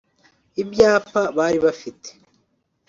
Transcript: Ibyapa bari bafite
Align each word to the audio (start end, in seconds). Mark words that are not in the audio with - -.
Ibyapa 0.61 1.21
bari 1.37 1.57
bafite 1.65 2.09